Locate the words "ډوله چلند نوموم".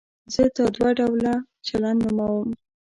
0.97-2.49